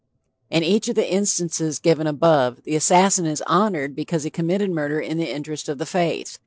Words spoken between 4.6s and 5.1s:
murder